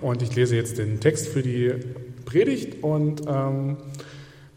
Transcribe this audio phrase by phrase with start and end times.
[0.00, 1.72] und ich lese jetzt den Text für die
[2.24, 3.76] Predigt und ähm,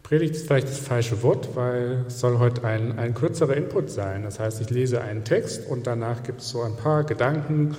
[0.02, 4.24] Predigt ist vielleicht das falsche Wort, weil es soll heute ein, ein kürzerer Input sein.
[4.24, 7.74] Das heißt, ich lese einen Text und danach gibt es so ein paar Gedanken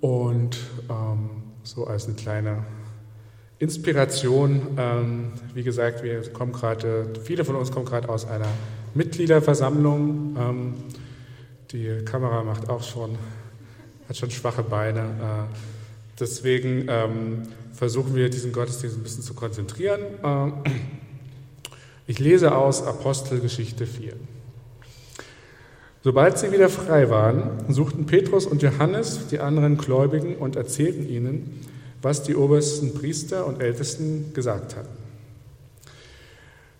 [0.00, 0.56] und
[0.88, 2.64] ähm, so als eine kleine
[3.58, 4.68] Inspiration.
[4.78, 8.48] Ähm, wie gesagt, wir kommen gerade, viele von uns kommen gerade aus einer
[8.94, 10.36] Mitgliederversammlung.
[10.38, 10.74] Ähm,
[11.70, 13.18] die Kamera macht auch schon,
[14.08, 15.00] hat schon schwache Beine.
[15.00, 15.81] Äh,
[16.18, 20.00] deswegen ähm, versuchen wir diesen Gottesdienst ein bisschen zu konzentrieren.
[20.22, 20.70] Äh,
[22.06, 24.14] ich lese aus Apostelgeschichte 4.
[26.04, 31.60] Sobald sie wieder frei waren, suchten Petrus und Johannes die anderen Gläubigen und erzählten ihnen,
[32.02, 35.02] was die obersten Priester und Ältesten gesagt hatten.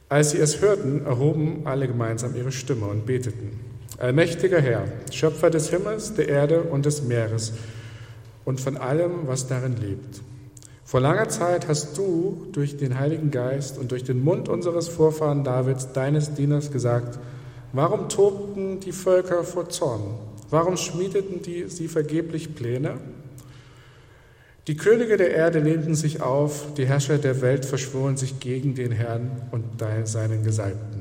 [0.08, 3.60] Als sie es hörten, erhoben alle gemeinsam ihre Stimme und beteten.
[3.98, 7.52] Allmächtiger Herr, Schöpfer des Himmels, der Erde und des Meeres
[8.44, 10.22] und von allem, was darin lebt.
[10.84, 15.42] Vor langer Zeit hast du durch den Heiligen Geist und durch den Mund unseres Vorfahren
[15.42, 17.18] Davids, deines Dieners, gesagt,
[17.72, 20.02] warum tobten die Völker vor Zorn?
[20.50, 22.98] Warum schmiedeten die, sie vergeblich Pläne?
[24.66, 28.92] Die Könige der Erde lehnten sich auf, die Herrscher der Welt verschworen sich gegen den
[28.92, 29.64] Herrn und
[30.04, 30.91] seinen Gesalbten.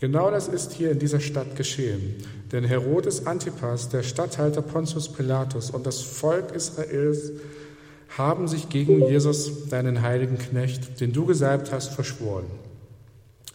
[0.00, 2.14] Genau das ist hier in dieser Stadt geschehen.
[2.52, 7.32] Denn Herodes Antipas, der Statthalter Pontius Pilatus und das Volk Israels
[8.16, 12.46] haben sich gegen Jesus, deinen heiligen Knecht, den du gesalbt hast, verschworen.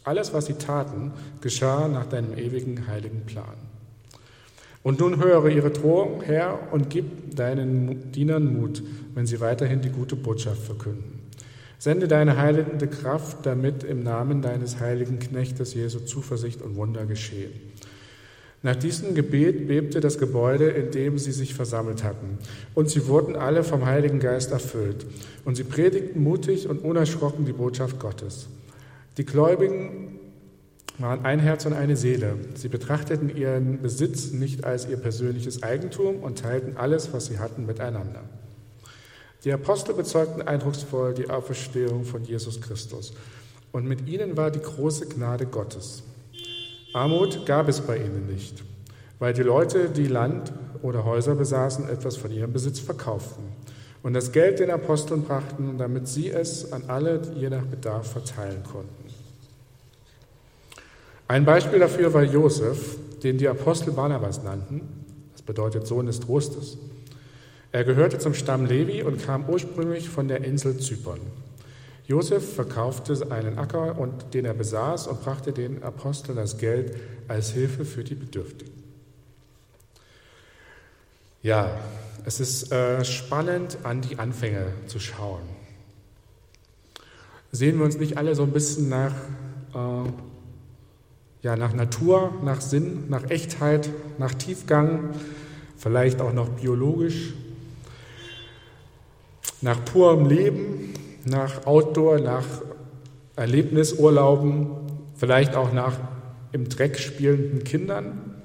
[0.04, 3.56] Alles, was sie taten, geschah nach deinem ewigen heiligen Plan.
[4.84, 8.84] Und nun höre ihre Drohung, Herr, und gib deinen Dienern Mut,
[9.16, 11.15] wenn sie weiterhin die gute Botschaft verkünden.
[11.78, 17.52] Sende deine heilende Kraft, damit im Namen deines heiligen Knechtes Jesu Zuversicht und Wunder geschehen.
[18.64, 22.40] Nach diesem Gebet bebte das Gebäude, in dem sie sich versammelt hatten,
[22.74, 25.06] und sie wurden alle vom Heiligen Geist erfüllt,
[25.44, 28.48] und sie predigten mutig und unerschrocken die Botschaft Gottes.
[29.18, 30.20] Die Gläubigen
[30.98, 32.38] waren ein Herz und eine Seele.
[32.56, 37.66] Sie betrachteten ihren Besitz nicht als ihr persönliches Eigentum und teilten alles, was sie hatten,
[37.66, 38.24] miteinander.
[39.46, 43.14] Die Apostel bezeugten eindrucksvoll die Auferstehung von Jesus Christus.
[43.72, 46.02] Und mit ihnen war die große Gnade Gottes.
[46.94, 48.64] Armut gab es bei ihnen nicht,
[49.20, 50.52] weil die Leute, die Land
[50.82, 53.44] oder Häuser besaßen, etwas von ihrem Besitz verkauften
[54.02, 58.64] und das Geld den Aposteln brachten, damit sie es an alle je nach Bedarf verteilen
[58.64, 59.06] konnten.
[61.28, 64.82] Ein Beispiel dafür war Josef, den die Apostel Barnabas nannten.
[65.34, 66.78] Das bedeutet Sohn des Trostes.
[67.76, 71.20] Er gehörte zum Stamm Levi und kam ursprünglich von der Insel Zypern.
[72.08, 76.96] Josef verkaufte einen Acker, und den er besaß, und brachte den Aposteln das Geld
[77.28, 78.72] als Hilfe für die Bedürftigen.
[81.44, 81.78] Ja,
[82.24, 85.42] es ist äh, spannend, an die Anfänge zu schauen.
[87.52, 89.16] Sehen wir uns nicht alle so ein bisschen nach
[89.74, 90.10] äh,
[91.42, 95.10] ja, nach Natur, nach Sinn, nach Echtheit, nach Tiefgang,
[95.76, 97.34] vielleicht auch noch biologisch,
[99.62, 100.94] nach purem Leben,
[101.26, 102.46] nach Outdoor, nach
[103.36, 104.72] Erlebnisurlauben,
[105.16, 105.98] vielleicht auch nach
[106.52, 108.42] im Dreck spielenden Kindern.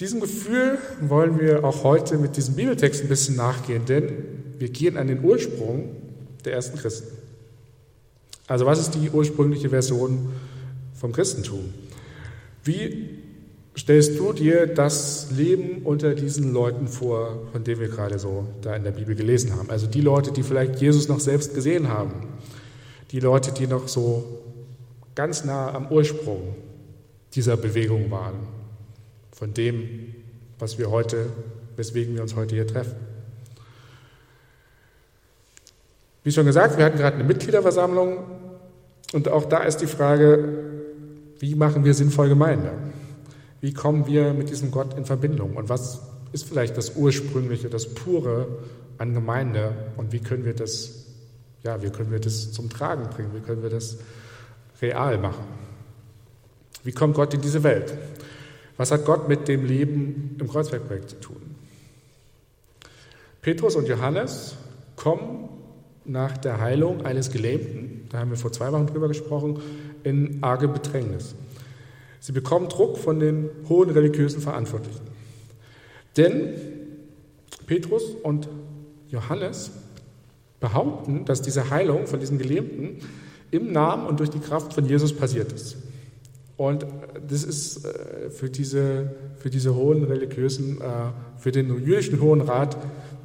[0.00, 4.24] Diesem Gefühl wollen wir auch heute mit diesem Bibeltext ein bisschen nachgehen, denn
[4.58, 5.96] wir gehen an den Ursprung
[6.44, 7.16] der ersten Christen.
[8.46, 10.32] Also was ist die ursprüngliche Version
[10.94, 11.72] vom Christentum?
[12.64, 13.19] Wie
[13.76, 18.74] stellst du dir das Leben unter diesen Leuten vor, von denen wir gerade so da
[18.74, 19.70] in der Bibel gelesen haben?
[19.70, 22.28] Also die Leute, die vielleicht Jesus noch selbst gesehen haben,
[23.10, 24.24] die Leute, die noch so
[25.14, 26.54] ganz nah am Ursprung
[27.34, 28.34] dieser Bewegung waren,
[29.32, 30.14] von dem,
[30.58, 31.26] was wir heute,
[31.76, 32.96] weswegen wir uns heute hier treffen.
[36.22, 38.18] Wie schon gesagt, wir hatten gerade eine Mitgliederversammlung
[39.12, 40.44] und auch da ist die Frage,
[41.38, 42.72] wie machen wir sinnvoll Gemeinde?
[43.60, 45.56] Wie kommen wir mit diesem Gott in Verbindung?
[45.56, 46.00] Und was
[46.32, 48.46] ist vielleicht das Ursprüngliche, das Pure
[48.98, 49.74] an Gemeinde?
[49.96, 51.06] Und wie können wir das,
[51.62, 53.30] ja, wie können wir das zum Tragen bringen?
[53.34, 53.98] Wie können wir das
[54.80, 55.44] real machen?
[56.84, 57.94] Wie kommt Gott in diese Welt?
[58.78, 61.54] Was hat Gott mit dem Leben im Kreuzbergprojekt zu tun?
[63.42, 64.56] Petrus und Johannes
[64.96, 65.48] kommen
[66.04, 69.60] nach der Heilung eines Gelähmten, da haben wir vor zwei Wochen drüber gesprochen,
[70.02, 71.34] in arge Bedrängnis.
[72.20, 75.00] Sie bekommen Druck von den hohen religiösen Verantwortlichen.
[76.16, 76.54] Denn
[77.66, 78.48] Petrus und
[79.08, 79.70] Johannes
[80.60, 82.98] behaupten, dass diese Heilung von diesen Gelähmten
[83.50, 85.76] im Namen und durch die Kraft von Jesus passiert ist.
[86.56, 86.86] Und
[87.26, 87.88] das ist
[88.30, 90.78] für diese, für diese hohen religiösen,
[91.38, 92.76] für den jüdischen Hohen Rat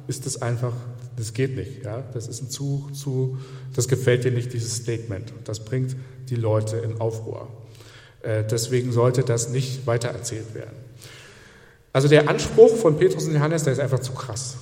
[0.08, 0.72] ist das einfach,
[1.16, 1.84] das geht nicht.
[1.84, 2.02] Ja?
[2.14, 3.36] Das ist ein zu, zu,
[3.74, 5.32] das gefällt dir nicht, dieses Statement.
[5.44, 5.96] Das bringt
[6.30, 7.48] die Leute in Aufruhr.
[8.50, 10.76] Deswegen sollte das nicht weitererzählt werden.
[11.92, 14.56] Also der Anspruch von Petrus und Johannes, der ist einfach zu krass.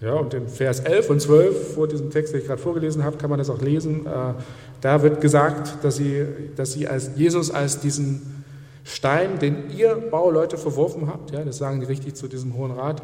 [0.00, 3.18] Ja, und in Vers 11 und 12 vor diesem Text, den ich gerade vorgelesen habe,
[3.18, 4.04] kann man das auch lesen.
[4.04, 4.34] Äh,
[4.80, 6.26] da wird gesagt, dass sie,
[6.56, 8.44] dass sie als Jesus als diesen
[8.84, 13.00] Stein, den ihr Bauleute verworfen habt, ja, das sagen die richtig zu diesem Hohen Rat,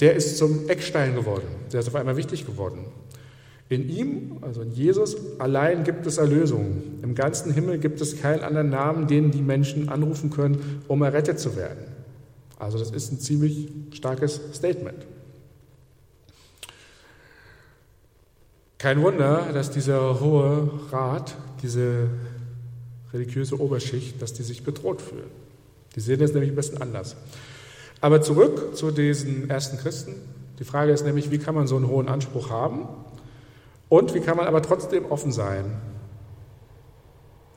[0.00, 1.46] der ist zum Eckstein geworden.
[1.72, 2.86] Der ist auf einmal wichtig geworden.
[3.70, 6.82] In ihm, also in Jesus, allein gibt es Erlösung.
[7.02, 11.38] Im ganzen Himmel gibt es keinen anderen Namen, den die Menschen anrufen können, um errettet
[11.38, 11.84] zu werden.
[12.58, 15.06] Also das ist ein ziemlich starkes Statement.
[18.78, 22.08] Kein Wunder, dass dieser hohe Rat, diese
[23.12, 25.30] religiöse Oberschicht, dass die sich bedroht fühlen.
[25.94, 27.16] Die sehen es nämlich ein bisschen anders.
[28.00, 30.14] Aber zurück zu diesen ersten Christen.
[30.58, 32.88] Die Frage ist nämlich, wie kann man so einen hohen Anspruch haben
[33.88, 35.80] und wie kann man aber trotzdem offen sein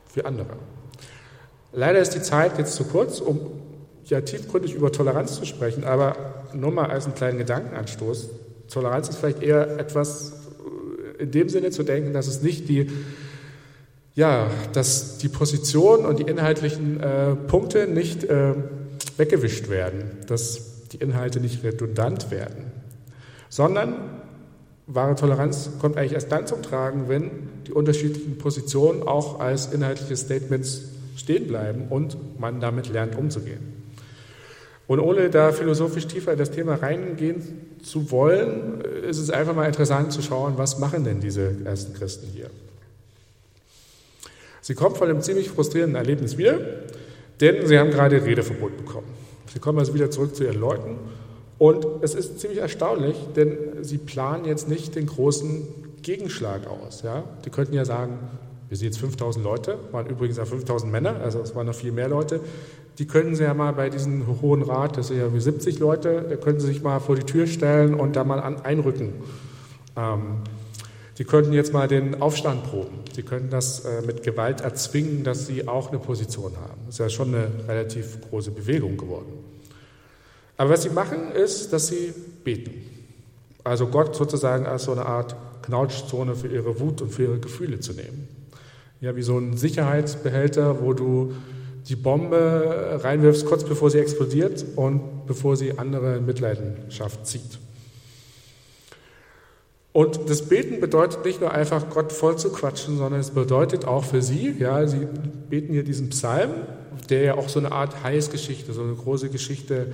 [0.08, 0.58] für andere.
[1.74, 3.40] Leider ist die Zeit jetzt zu kurz, um
[4.06, 6.16] ja tiefgründig über Toleranz zu sprechen, aber
[6.54, 8.30] nur mal als einen kleinen Gedankenanstoß.
[8.68, 10.34] Toleranz ist vielleicht eher etwas
[11.18, 12.90] in dem Sinne zu denken, dass es nicht die,
[14.16, 18.56] ja, dass die Position und die inhaltlichen äh, Punkte nicht äh,
[19.18, 22.72] weggewischt werden, dass die Inhalte nicht redundant werden,
[23.50, 24.21] sondern
[24.94, 27.32] wahre Toleranz kommt eigentlich erst dann zum Tragen, wenn
[27.68, 30.84] die unterschiedlichen Positionen auch als inhaltliche Statements
[31.16, 33.82] stehen bleiben und man damit lernt umzugehen.
[34.88, 37.42] Und ohne da philosophisch tiefer in das Thema reingehen
[37.82, 42.28] zu wollen, ist es einfach mal interessant zu schauen, was machen denn diese ersten Christen
[42.34, 42.50] hier.
[44.62, 46.60] Sie kommen von einem ziemlich frustrierenden Erlebnis wieder,
[47.40, 49.08] denn sie haben gerade Redeverbot bekommen.
[49.54, 50.98] Sie kommen also wieder zurück zu ihren Leuten
[51.62, 55.68] und es ist ziemlich erstaunlich, denn sie planen jetzt nicht den großen
[56.02, 57.04] Gegenschlag aus.
[57.04, 57.24] Ja?
[57.46, 58.18] Die könnten ja sagen,
[58.68, 61.92] wir sind jetzt 5000 Leute, waren übrigens auch 5000 Männer, also es waren noch viel
[61.92, 62.42] mehr Leute
[63.02, 66.26] die können Sie ja mal bei diesem Hohen Rat, das sind ja wie 70 Leute,
[66.30, 69.14] da können Sie sich mal vor die Tür stellen und da mal an, einrücken.
[69.96, 70.44] Ähm,
[71.16, 73.00] Sie könnten jetzt mal den Aufstand proben.
[73.14, 76.82] Sie können das äh, mit Gewalt erzwingen, dass Sie auch eine Position haben.
[76.86, 79.32] Das ist ja schon eine relativ große Bewegung geworden.
[80.58, 82.14] Aber was Sie machen, ist, dass Sie
[82.44, 82.72] beten.
[83.64, 87.80] Also Gott sozusagen als so eine Art Knautschzone für Ihre Wut und für Ihre Gefühle
[87.80, 88.28] zu nehmen.
[89.00, 91.34] Ja, wie so ein Sicherheitsbehälter, wo du
[91.88, 97.60] die Bombe reinwirfst, kurz bevor sie explodiert und bevor sie andere in Mitleidenschaft zieht.
[99.94, 104.06] Und das Beten bedeutet nicht nur einfach Gott voll zu quatschen, sondern es bedeutet auch
[104.06, 105.06] für sie, ja, sie
[105.50, 106.52] beten hier diesen Psalm,
[107.10, 109.88] der ja auch so eine Art Heilsgeschichte, so eine große Geschichte,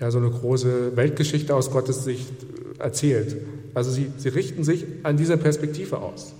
[0.00, 2.32] ja, so eine große Weltgeschichte aus Gottes Sicht
[2.78, 3.36] erzählt.
[3.74, 6.34] Also sie, sie richten sich an dieser Perspektive aus.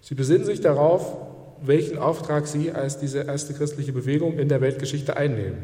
[0.00, 1.16] Sie besinnen sich darauf,
[1.62, 5.58] welchen Auftrag Sie als diese erste christliche Bewegung in der Weltgeschichte einnehmen.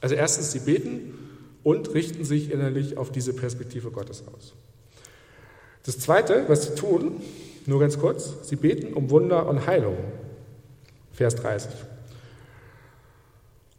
[0.00, 1.14] Also erstens, Sie beten
[1.62, 4.54] und richten sich innerlich auf diese Perspektive Gottes aus.
[5.84, 7.20] Das Zweite, was Sie tun,
[7.66, 9.96] nur ganz kurz, Sie beten um Wunder und Heilung.
[11.12, 11.70] Vers 30.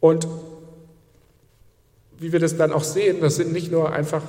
[0.00, 0.26] Und
[2.18, 4.22] wie wir das dann auch sehen, das sind nicht nur einfach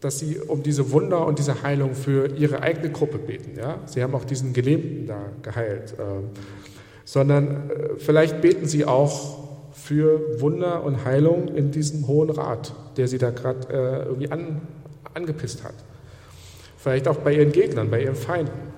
[0.00, 3.58] dass sie um diese Wunder und diese Heilung für ihre eigene Gruppe beten.
[3.58, 3.80] Ja?
[3.86, 5.94] Sie haben auch diesen Gelähmten da geheilt.
[5.94, 6.22] Äh,
[7.04, 13.08] sondern äh, vielleicht beten sie auch für Wunder und Heilung in diesem Hohen Rat, der
[13.08, 14.62] sie da gerade äh, irgendwie an,
[15.14, 15.74] angepisst hat.
[16.76, 18.76] Vielleicht auch bei ihren Gegnern, bei ihren Feinden.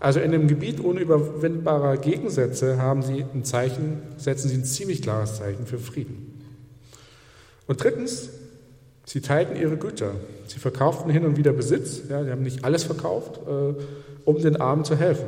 [0.00, 5.36] Also in einem Gebiet unüberwindbarer Gegensätze haben sie ein Zeichen, setzen sie ein ziemlich klares
[5.36, 6.31] Zeichen für Frieden.
[7.72, 8.28] Und drittens,
[9.04, 10.12] Sie teilten ihre Güter.
[10.46, 12.02] Sie verkauften hin und wieder Besitz.
[12.08, 13.74] Ja, sie haben nicht alles verkauft, äh,
[14.24, 15.26] um den Armen zu helfen.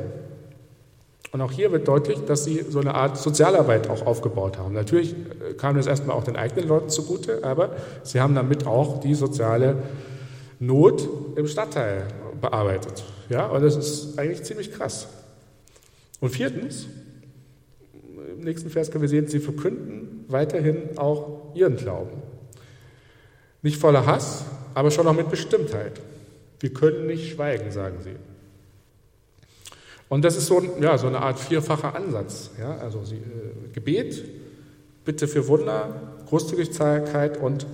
[1.31, 4.73] Und auch hier wird deutlich, dass sie so eine Art Sozialarbeit auch aufgebaut haben.
[4.73, 9.01] Natürlich äh, kam das erstmal auch den eigenen Leuten zugute, aber sie haben damit auch
[9.01, 9.75] die soziale
[10.59, 12.07] Not im Stadtteil
[12.39, 13.03] bearbeitet.
[13.27, 15.07] Ja, und das ist eigentlich ziemlich krass.
[16.21, 16.87] Und viertens,
[18.37, 22.21] im nächsten Vers können wir sehen, sie verkünden weiterhin auch ihren Glauben.
[23.65, 24.45] Nicht voller Hass,
[24.75, 25.99] aber schon auch mit Bestimmtheit.
[26.59, 28.15] Wir können nicht schweigen, sagen sie.
[30.07, 32.51] Und das ist so, ja, so eine Art vierfacher Ansatz.
[32.59, 32.77] Ja?
[32.77, 34.23] Also sie, äh, Gebet,
[35.03, 37.65] Bitte für Wunder, Großzügigkeit und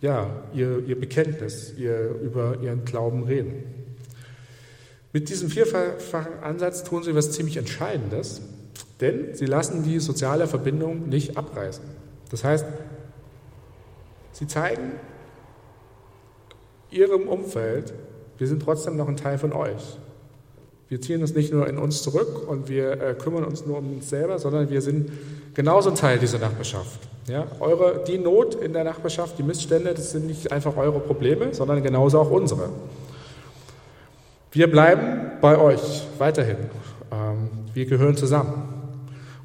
[0.00, 3.64] ja, ihr, ihr Bekenntnis, ihr über ihren Glauben reden.
[5.12, 8.40] Mit diesem vierfachen Ansatz tun sie was ziemlich Entscheidendes.
[9.02, 11.84] Denn sie lassen die soziale Verbindung nicht abreißen.
[12.30, 12.64] Das heißt,
[14.32, 14.92] sie zeigen
[16.90, 17.92] ihrem Umfeld,
[18.38, 19.98] wir sind trotzdem noch ein Teil von euch.
[20.88, 23.94] Wir ziehen uns nicht nur in uns zurück und wir äh, kümmern uns nur um
[23.94, 25.10] uns selber, sondern wir sind
[25.54, 27.00] genauso ein Teil dieser Nachbarschaft.
[27.28, 31.54] Ja, eure, die Not in der Nachbarschaft, die Missstände, das sind nicht einfach eure Probleme,
[31.54, 32.68] sondern genauso auch unsere.
[34.50, 36.58] Wir bleiben bei euch weiterhin.
[37.10, 38.68] Ähm, wir gehören zusammen.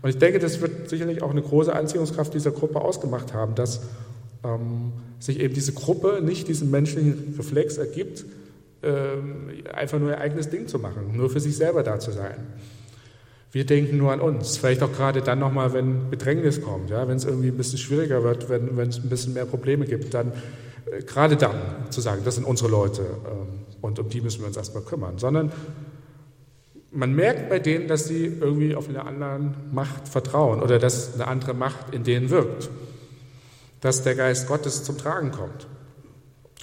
[0.01, 3.81] Und ich denke, das wird sicherlich auch eine große Anziehungskraft dieser Gruppe ausgemacht haben, dass
[4.43, 8.25] ähm, sich eben diese Gruppe nicht diesen menschlichen Reflex ergibt,
[8.83, 12.37] ähm, einfach nur ihr eigenes Ding zu machen, nur für sich selber da zu sein.
[13.51, 14.57] Wir denken nur an uns.
[14.57, 18.23] Vielleicht auch gerade dann nochmal, wenn Bedrängnis kommt, ja, wenn es irgendwie ein bisschen schwieriger
[18.23, 20.33] wird, wenn, es ein bisschen mehr Probleme gibt, dann
[20.91, 21.55] äh, gerade dann
[21.89, 25.17] zu sagen, das sind unsere Leute ähm, und um die müssen wir uns erstmal kümmern.
[25.17, 25.51] Sondern
[26.91, 29.39] man merkt bei denen, dass sie irgendwie auf eine andere
[29.71, 32.69] Macht vertrauen oder dass eine andere Macht in denen wirkt.
[33.81, 35.67] Dass der Geist Gottes zum Tragen kommt.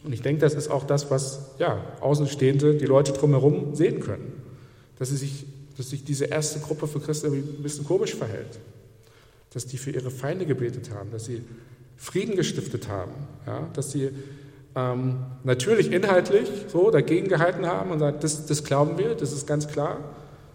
[0.02, 4.42] Und ich denke, das ist auch das, was ja, Außenstehende, die Leute drumherum sehen können.
[4.98, 8.58] Dass sich dass sich diese erste Gruppe von Christen ein bisschen komisch verhält.
[9.52, 11.42] Dass die für ihre Feinde gebetet haben, dass sie
[11.96, 13.12] Frieden gestiftet haben,
[13.46, 14.10] ja, dass sie
[14.74, 19.46] ähm, natürlich inhaltlich so dagegen gehalten haben und sagen, das, das glauben wir, das ist
[19.46, 19.98] ganz klar,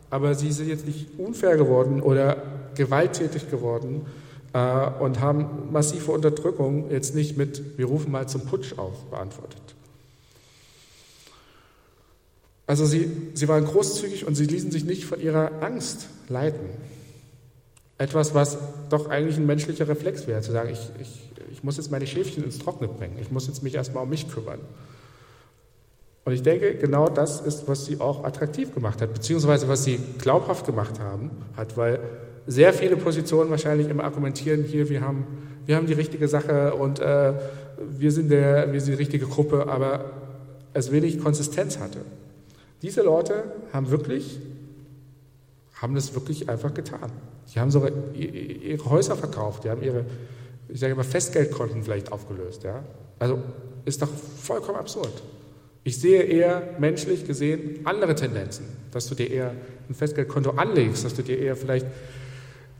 [0.09, 2.43] aber sie sind jetzt nicht unfair geworden oder
[2.75, 4.05] gewalttätig geworden
[4.53, 9.61] äh, und haben massive Unterdrückung jetzt nicht mit, wir rufen mal zum Putsch auf, beantwortet.
[12.67, 16.69] Also sie, sie waren großzügig und sie ließen sich nicht von ihrer Angst leiten.
[17.97, 21.91] Etwas, was doch eigentlich ein menschlicher Reflex wäre, zu sagen, ich, ich, ich muss jetzt
[21.91, 24.59] meine Schäfchen ins Trockene bringen, ich muss jetzt mich erstmal um mich kümmern.
[26.25, 29.99] Und ich denke, genau das ist, was sie auch attraktiv gemacht hat, beziehungsweise was sie
[30.19, 31.99] glaubhaft gemacht haben, hat, weil
[32.49, 35.27] sehr viele Positionen wahrscheinlich immer argumentieren, hier, wir haben,
[35.67, 37.33] wir haben die richtige Sache und äh,
[37.77, 40.05] wir, sind der, wir sind die richtige Gruppe, aber
[40.73, 41.99] es wenig Konsistenz hatte.
[42.81, 44.39] Diese Leute haben wirklich,
[45.75, 47.11] haben das wirklich einfach getan.
[47.53, 50.05] Die haben sogar ihre Häuser verkauft, die haben ihre,
[50.69, 52.63] ich sage immer, Festgeldkonten vielleicht aufgelöst.
[52.63, 52.83] Ja?
[53.19, 53.37] Also
[53.85, 55.21] ist doch vollkommen absurd.
[55.83, 59.51] Ich sehe eher menschlich gesehen andere Tendenzen, dass du dir eher
[59.87, 61.85] ein Festgeldkonto anlegst, dass du dir eher vielleicht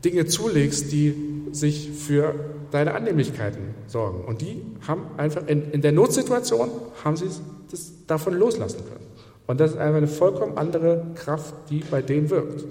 [0.04, 1.14] Dinge zulegst, die
[1.52, 2.34] sich für
[2.70, 4.24] deine Annehmlichkeiten sorgen.
[4.24, 6.70] Und die haben einfach in, in der Notsituation
[7.04, 7.26] haben sie
[7.70, 9.06] das davon loslassen können.
[9.46, 12.64] Und das ist einfach eine vollkommen andere Kraft, die bei denen wirkt.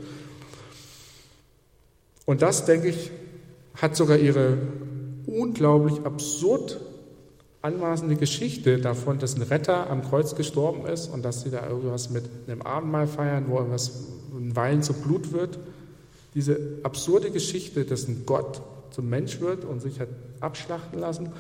[2.26, 3.12] Und das, denke ich,
[3.76, 4.58] hat sogar ihre
[5.26, 6.80] unglaublich absurd
[7.62, 12.10] anmaßende Geschichte davon, dass ein Retter am Kreuz gestorben ist und dass sie da irgendwas
[12.10, 15.60] mit einem Abendmahl feiern, wo irgendwas ein Wein zu Blut wird.
[16.34, 20.10] Diese absurde Geschichte, dass ein Gott zum Mensch wird und sich hat
[20.40, 21.32] abschlachten lassen,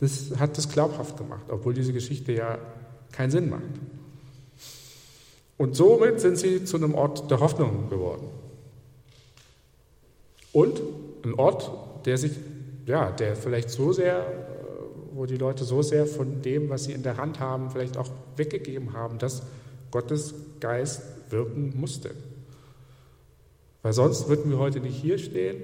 [0.00, 2.58] das hat das glaubhaft gemacht, obwohl diese Geschichte ja
[3.12, 3.62] keinen Sinn macht.
[5.58, 8.28] Und somit sind sie zu einem Ort der Hoffnung geworden.
[10.52, 10.80] Und
[11.22, 11.70] ein Ort,
[12.06, 12.32] der sich,
[12.86, 14.24] ja, der vielleicht so sehr, äh,
[15.12, 18.08] wo die Leute so sehr von dem, was sie in der Hand haben, vielleicht auch
[18.36, 19.42] weggegeben haben, dass
[19.90, 22.12] Gottes Geist wirken musste.
[23.82, 25.56] Weil sonst würden wir heute nicht hier stehen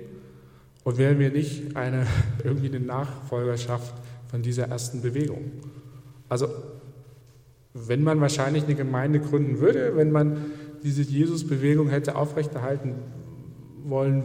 [0.85, 2.07] und wären wir nicht eine,
[2.45, 3.95] irgendwie eine Nachfolgerschaft
[4.29, 5.51] von dieser ersten Bewegung.
[6.29, 6.49] Also
[7.75, 10.47] wenn man wahrscheinlich eine Gemeinde gründen würde, wenn man
[10.83, 12.95] diese Jesus-Bewegung hätte aufrechterhalten
[13.85, 14.25] wollen,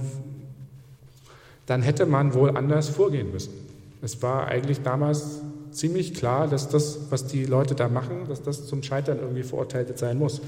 [1.66, 3.54] dann hätte man wohl anders vorgehen müssen.
[4.02, 8.68] Es war eigentlich damals ziemlich klar, dass das, was die Leute da machen, dass das
[8.68, 10.42] zum Scheitern irgendwie verurteilt sein muss.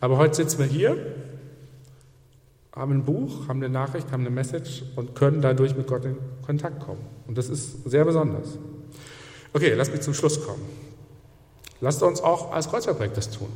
[0.00, 0.96] Aber heute sitzen wir hier,
[2.78, 6.16] haben ein Buch, haben eine Nachricht, haben eine Message und können dadurch mit Gott in
[6.46, 7.04] Kontakt kommen.
[7.26, 8.56] Und das ist sehr besonders.
[9.52, 10.62] Okay, lass mich zum Schluss kommen.
[11.80, 13.48] Lasst uns auch als Kreuzverprojekt das tun.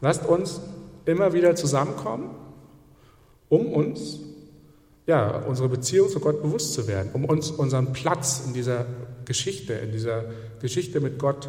[0.00, 0.60] Lasst uns
[1.04, 2.30] immer wieder zusammenkommen,
[3.48, 4.20] um uns,
[5.06, 8.86] ja, unsere Beziehung zu Gott bewusst zu werden, um uns unseren Platz in dieser
[9.24, 10.24] Geschichte, in dieser
[10.60, 11.48] Geschichte mit Gott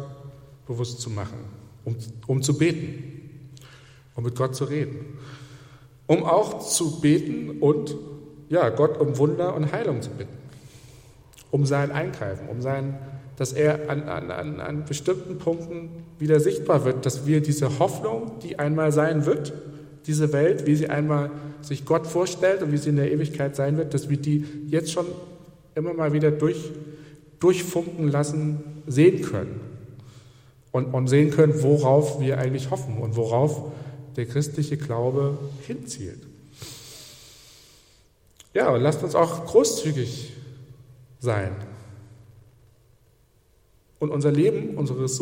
[0.66, 1.38] bewusst zu machen,
[1.84, 3.52] um, um zu beten,
[4.16, 5.18] um mit Gott zu reden,
[6.10, 7.96] um auch zu beten und
[8.48, 10.36] ja, Gott um Wunder und Heilung zu bitten,
[11.52, 12.98] um sein Eingreifen, um sein
[13.36, 15.88] dass er an, an, an bestimmten Punkten
[16.18, 19.54] wieder sichtbar wird, dass wir diese Hoffnung, die einmal sein wird,
[20.06, 21.30] diese Welt, wie sie einmal
[21.62, 24.92] sich Gott vorstellt und wie sie in der Ewigkeit sein wird, dass wir die jetzt
[24.92, 25.06] schon
[25.74, 26.70] immer mal wieder durch,
[27.38, 29.60] durchfunken lassen, sehen können.
[30.70, 33.72] Und, und sehen können, worauf wir eigentlich hoffen und worauf
[34.20, 36.20] der christliche Glaube hinzielt.
[38.52, 40.34] Ja, und lasst uns auch großzügig
[41.20, 41.56] sein
[43.98, 45.16] und unser Leben, unsere Ressourcen